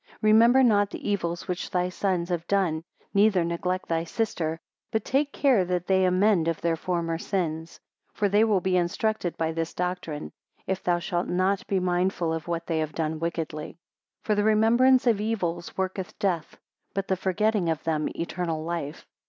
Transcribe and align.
remember 0.23 0.63
not 0.63 0.89
the 0.89 1.07
evils 1.07 1.47
which 1.47 1.69
thy 1.69 1.87
sons 1.87 2.29
have 2.29 2.47
done, 2.47 2.83
neither 3.13 3.45
neglect 3.45 3.87
thy 3.87 4.03
sister, 4.03 4.59
but 4.89 5.05
take 5.05 5.31
care 5.31 5.63
that 5.63 5.85
they 5.85 6.05
amend 6.05 6.47
of 6.47 6.59
their 6.59 6.75
former 6.75 7.19
sins. 7.19 7.79
22 8.17 8.17
For 8.17 8.27
they 8.27 8.43
will 8.43 8.61
be 8.61 8.77
instructed 8.77 9.37
by 9.37 9.51
this 9.51 9.75
doctrine, 9.75 10.31
if 10.65 10.81
thou 10.83 10.97
shalt 10.97 11.27
not 11.27 11.67
be 11.67 11.79
mindful 11.79 12.33
of 12.33 12.47
what 12.47 12.65
they 12.65 12.79
have 12.79 12.93
done 12.95 13.19
wickedly. 13.19 13.77
23 14.23 14.23
For 14.23 14.33
the 14.33 14.43
remembrance 14.43 15.05
of 15.05 15.21
evils 15.21 15.77
worketh 15.77 16.17
death, 16.17 16.57
but 16.95 17.07
the 17.07 17.15
forgetting 17.15 17.69
of 17.69 17.83
them 17.83 18.09
eternal 18.15 18.63
life. 18.63 19.05